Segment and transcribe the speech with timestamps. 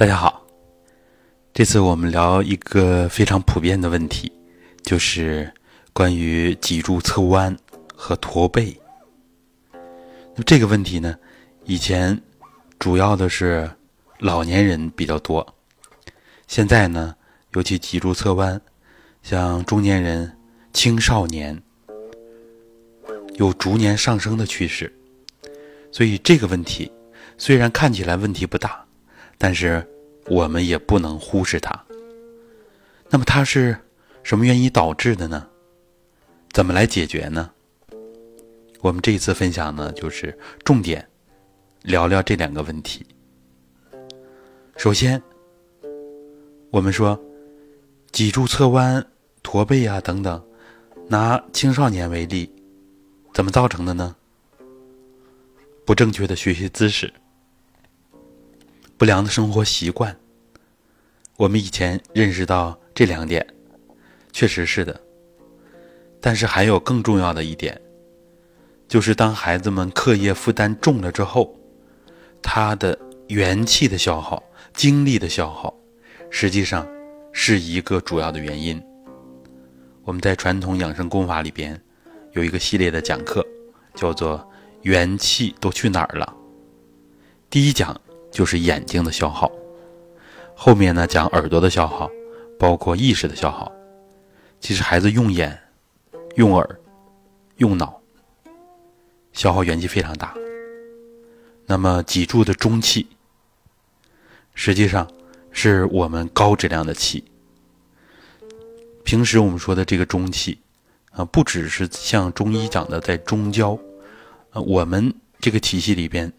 [0.00, 0.46] 大家好，
[1.52, 4.32] 这次我们聊一个非常普遍的问题，
[4.82, 5.52] 就是
[5.92, 7.54] 关于脊柱侧弯
[7.94, 8.74] 和驼背。
[10.34, 11.14] 那这个问题呢，
[11.66, 12.18] 以前
[12.78, 13.70] 主要的是
[14.20, 15.46] 老年人比较多，
[16.46, 17.14] 现在呢，
[17.52, 18.58] 尤其脊柱侧弯，
[19.22, 20.34] 像中年人、
[20.72, 21.62] 青少年
[23.34, 24.90] 有逐年上升的趋势。
[25.92, 26.90] 所以这个问题
[27.36, 28.82] 虽然看起来问题不大。
[29.42, 29.82] 但是
[30.30, 31.84] 我们也不能忽视它。
[33.08, 33.76] 那么它是
[34.22, 35.48] 什么原因导致的呢？
[36.52, 37.50] 怎么来解决呢？
[38.80, 41.06] 我们这一次分享呢，就是重点
[41.82, 43.04] 聊聊这两个问题。
[44.76, 45.20] 首先，
[46.70, 47.20] 我们说
[48.12, 49.04] 脊柱侧弯、
[49.42, 50.40] 驼背啊等等，
[51.08, 52.48] 拿青少年为例，
[53.34, 54.14] 怎么造成的呢？
[55.84, 57.12] 不正确的学习姿势。
[58.96, 60.14] 不良的生活习惯，
[61.40, 63.46] 我们以前认识到这两点，
[64.30, 65.00] 确实是的。
[66.20, 67.80] 但是还有更重要的一点，
[68.86, 71.58] 就是当孩子们课业负担重了之后，
[72.42, 74.42] 他的元气的消耗、
[74.74, 75.74] 精力的消耗，
[76.28, 76.86] 实际上
[77.32, 78.78] 是一个主要的原因。
[80.02, 81.80] 我们在传统养生功法里边
[82.32, 83.42] 有一个系列的讲课，
[83.94, 84.46] 叫做
[84.84, 86.36] “元气都去哪儿了”。
[87.48, 87.98] 第一讲。
[88.30, 89.50] 就是眼睛的消耗，
[90.62, 92.10] 后面呢讲耳朵的消耗，
[92.58, 93.72] 包括意识的消耗。
[94.60, 95.58] 其实孩子用眼、
[96.36, 96.80] 用耳、
[97.56, 97.98] 用脑，
[99.32, 100.34] 消耗元气非常大。
[101.64, 103.06] 那么脊柱的中气，
[104.54, 105.10] 实际上
[105.50, 107.24] 是我们高质量的气。
[109.02, 110.58] 平时我们说的这个中气，
[111.12, 113.78] 啊，不只是像中医讲的在中焦，
[114.50, 116.30] 啊，我们这个体系里边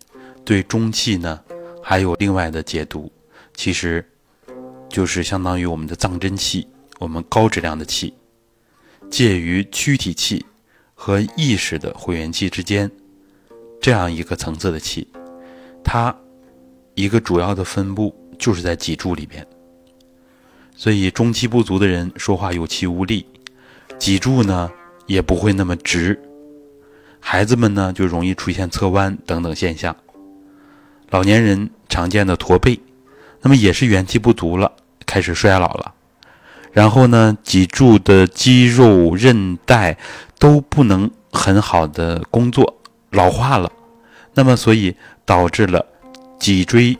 [0.46, 1.42] 对中气呢。
[1.82, 3.12] 还有另外的解读，
[3.56, 4.08] 其实
[4.92, 6.68] 就是相当于我们的藏真气，
[7.00, 8.14] 我们高质量的气，
[9.10, 10.46] 介于躯体气
[10.94, 12.92] 和意识的会元气之间，
[13.80, 15.08] 这样一个层次的气，
[15.82, 16.14] 它
[16.94, 19.48] 一个主要的分布就是在脊柱里边。
[20.76, 23.26] 所以中气不足的人说话有气无力，
[23.98, 24.70] 脊柱呢
[25.06, 26.20] 也不会那么直，
[27.20, 29.96] 孩子们呢就容易出现侧弯等等现象。
[31.10, 32.80] 老年人常见的驼背，
[33.42, 34.72] 那么也是元气不足了，
[35.12, 35.94] 开始衰老了。
[36.72, 39.98] 然后呢，脊柱的肌肉韧带
[40.40, 43.70] 都不能很好的工作，老化了。
[44.36, 44.96] 那么所以
[45.26, 45.86] 导致了
[46.40, 46.98] 脊椎、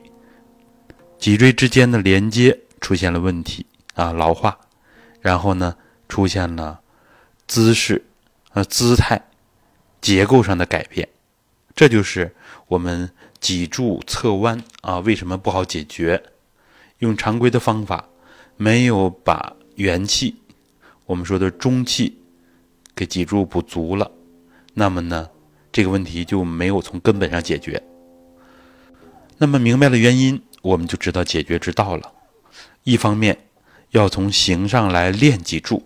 [1.18, 4.58] 脊椎之间的连接出现了问题啊，老化。
[5.22, 5.76] 然后呢，
[6.10, 6.82] 出现了
[7.48, 8.04] 姿势、
[8.52, 9.22] 呃姿态、
[10.02, 11.08] 结构上的改变。
[11.74, 12.36] 这就是
[12.68, 13.10] 我们。
[13.42, 16.22] 脊柱侧弯啊，为什么不好解决？
[17.02, 18.08] 用常规的方法，
[18.58, 20.36] 没有把元气，
[21.08, 22.16] 我们说的中气，
[22.96, 24.12] 给脊柱补足了，
[24.76, 25.28] 那么呢，
[25.72, 27.82] 这个问题就没有从根本上解决。
[29.40, 32.14] 那么明白了原因，我们就知道解决之道了。
[32.84, 33.46] 一方面，
[33.90, 35.82] 要从形上来练脊柱，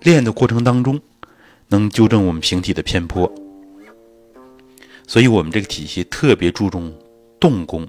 [0.00, 0.98] 练的过程当中，
[1.68, 3.30] 能纠正我们形体的偏颇。
[5.06, 6.94] 所以我们这个体系特别注重
[7.38, 7.86] 动功。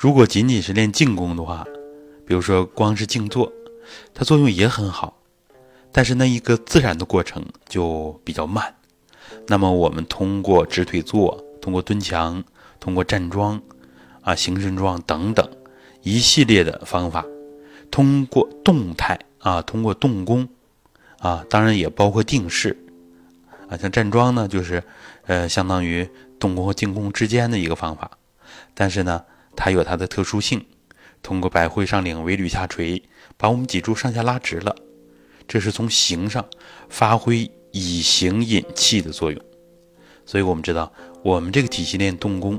[0.00, 1.62] 如果仅仅是练静功的话，
[2.24, 3.52] 比如说光是静坐，
[4.14, 5.20] 它作用也很好，
[5.92, 8.74] 但是那一个自然的过程就比较慢。
[9.46, 12.42] 那么我们通过直腿坐、通过蹲墙、
[12.80, 13.60] 通过站桩、
[14.22, 15.46] 啊行身桩等等
[16.00, 17.22] 一系列的方法，
[17.90, 20.48] 通过动态啊，通过动功
[21.18, 22.74] 啊，当然也包括定势
[23.68, 24.82] 啊，像站桩呢，就是
[25.26, 26.08] 呃相当于。
[26.38, 28.12] 动功和静功之间的一个方法，
[28.72, 29.22] 但是呢，
[29.56, 30.64] 它有它的特殊性。
[31.22, 33.02] 通过百会上领、尾闾下垂，
[33.36, 34.74] 把我们脊柱上下拉直了，
[35.46, 36.48] 这是从形上
[36.88, 39.38] 发挥以形引气的作用。
[40.24, 40.90] 所以我们知道，
[41.22, 42.58] 我们这个体系练动功，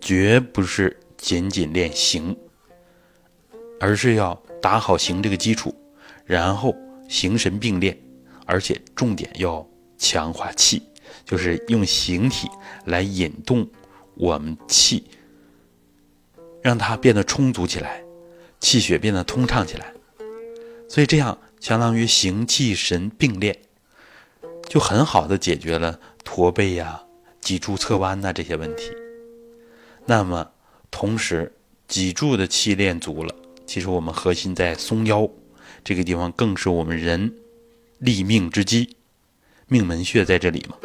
[0.00, 2.36] 绝不是仅仅练形，
[3.78, 5.72] 而是要打好形这个基础，
[6.24, 6.74] 然后
[7.08, 7.96] 形神并练，
[8.44, 9.64] 而且重点要
[9.96, 10.82] 强化气。
[11.24, 12.48] 就是用形体
[12.86, 13.68] 来引动
[14.14, 15.04] 我们气，
[16.62, 18.02] 让它变得充足起来，
[18.60, 19.92] 气血变得通畅起来。
[20.88, 23.56] 所以这样相当于形气神并练，
[24.68, 27.02] 就很好的解决了驼背呀、
[27.40, 28.90] 脊柱侧弯呐这些问题。
[30.06, 30.50] 那么
[30.90, 31.52] 同时
[31.86, 33.34] 脊柱的气练足了，
[33.66, 35.28] 其实我们核心在松腰
[35.84, 37.32] 这个地方，更是我们人
[37.98, 38.96] 立命之基，
[39.68, 40.76] 命门穴在这里嘛。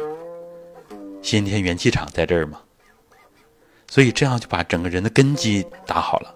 [1.22, 2.60] 先天元气场在这儿嘛，
[3.88, 6.34] 所以这样就把整个人的根基打好了。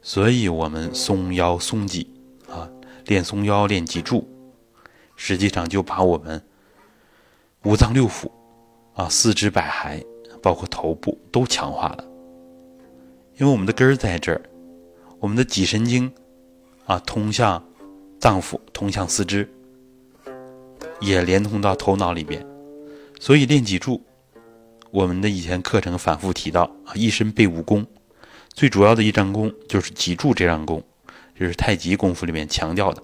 [0.00, 2.10] 所以我们松腰松脊
[2.48, 2.70] 啊，
[3.06, 4.26] 练松腰练脊柱，
[5.16, 6.42] 实际上就把我们
[7.64, 8.30] 五脏六腑
[8.94, 10.02] 啊、四肢百骸，
[10.40, 12.04] 包括头部都强化了。
[13.36, 14.40] 因为我们的根儿在这儿，
[15.18, 16.10] 我们的脊神经
[16.86, 17.62] 啊通向
[18.18, 19.48] 脏腑，通向四肢，
[21.00, 22.44] 也连通到头脑里边。
[23.20, 24.00] 所以练脊柱，
[24.90, 27.86] 我们的以前课程反复提到啊，一身背武功。
[28.54, 30.82] 最主要的一张功就是脊柱这张功，
[31.38, 33.02] 这是太极功夫里面强调的，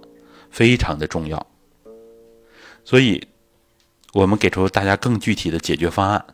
[0.51, 1.47] 非常的重要。
[2.85, 3.23] 所以，
[4.13, 6.25] 我们给出大家更具体的解决方案。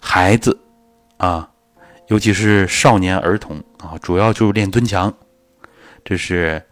[0.00, 0.58] 孩子
[1.16, 1.50] 啊，
[2.08, 5.12] 尤其是少年儿童啊，主要就是练蹲墙。
[6.04, 6.62] 这是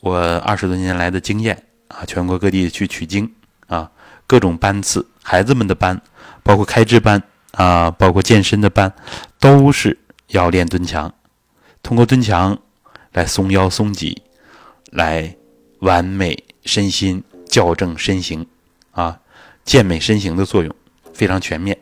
[0.00, 3.30] 我二十多年来的经验啊，全国各地去取经
[3.66, 3.90] 啊，
[4.26, 6.00] 各种班次，孩子们的班，
[6.42, 7.22] 包括开支班
[7.56, 8.92] 啊，包括健身的班，
[9.38, 9.98] 都是。
[10.28, 11.14] 要练蹲墙，
[11.82, 12.58] 通过蹲墙
[13.12, 14.22] 来松腰松脊，
[14.90, 15.36] 来
[15.80, 18.44] 完美身心、校正身形，
[18.92, 19.20] 啊，
[19.64, 20.74] 健美身形的作用
[21.12, 21.78] 非常全面。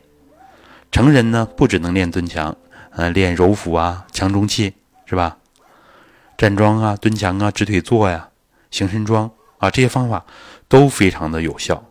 [0.91, 2.55] 成人呢，不只能练蹲墙，
[2.91, 4.73] 呃，练柔腹啊、强中气，
[5.05, 5.37] 是吧？
[6.37, 8.29] 站桩啊、蹲墙啊、直腿坐呀、
[8.69, 10.25] 行身桩啊，这些方法
[10.67, 11.83] 都非常的有效。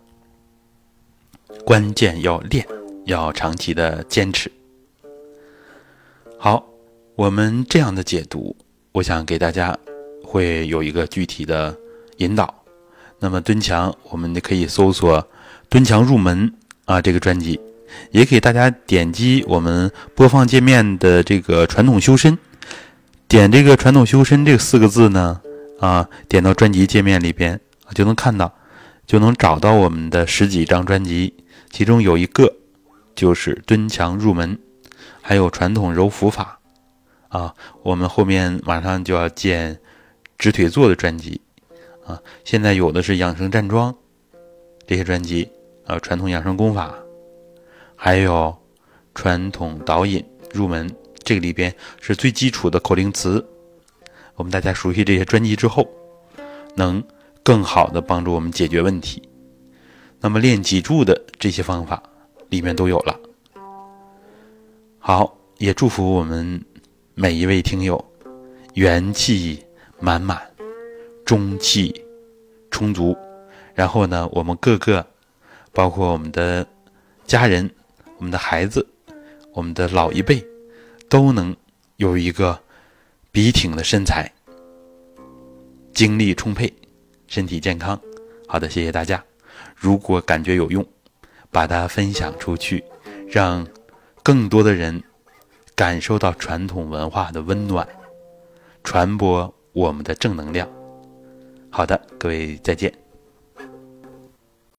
[1.64, 2.64] 关键要练，
[3.04, 4.50] 要长期的坚持。
[6.38, 6.64] 好，
[7.14, 8.56] 我们这样的解读，
[8.92, 9.76] 我想给大家
[10.24, 11.76] 会有一个具体的
[12.18, 12.52] 引导。
[13.18, 15.24] 那么蹲墙，我们可以搜索
[15.70, 16.52] “蹲墙入门”
[16.86, 17.60] 啊这个专辑，
[18.10, 22.36] 也给大家点击我们播放界面的这个“传统修身”，
[23.28, 25.40] 点这个“传统修身”这四个字呢，
[25.78, 27.60] 啊，点到专辑界面里边
[27.94, 28.52] 就能看到，
[29.06, 31.32] 就能找到我们的十几张专辑，
[31.70, 32.52] 其中有一个
[33.14, 34.58] 就是蹲墙入门。
[35.24, 36.58] 还有传统揉腹法，
[37.28, 37.54] 啊，
[37.84, 39.78] 我们后面马上就要建
[40.36, 41.40] 直腿坐的专辑，
[42.04, 43.94] 啊，现在有的是养生站桩
[44.84, 45.48] 这些专辑，
[45.86, 46.92] 啊，传统养生功法，
[47.94, 48.52] 还有
[49.14, 50.92] 传统导引入门，
[51.22, 53.44] 这个里边是最基础的口令词，
[54.34, 55.88] 我们大家熟悉这些专辑之后，
[56.74, 57.02] 能
[57.44, 59.22] 更好的帮助我们解决问题。
[60.20, 62.02] 那么练脊柱的这些方法
[62.52, 63.18] 里面都有了。
[64.98, 66.62] 好，也祝福我们
[67.14, 68.04] 每一位听友
[68.74, 69.64] 元气
[69.98, 70.38] 满满，
[71.24, 72.04] 中气
[72.70, 73.16] 充足。
[73.74, 75.04] 然后呢，我们各个，
[75.72, 76.66] 包括我们的
[77.24, 77.68] 家人、
[78.18, 78.86] 我们的孩子、
[79.54, 80.44] 我们的老一辈，
[81.08, 81.56] 都能
[81.96, 82.60] 有一个
[83.30, 84.30] 笔挺的身材，
[85.94, 86.70] 精力充沛，
[87.26, 87.98] 身体健康。
[88.46, 89.24] 好的，谢谢大家。
[89.74, 90.86] 如果感觉有用，
[91.52, 92.82] 把它分享出去，
[93.28, 93.64] 让。
[94.24, 95.02] 更多的人
[95.74, 97.84] 感受到传统文化的温暖，
[98.84, 100.68] 传播我们的正能量。
[101.68, 103.01] 好的，各位再见。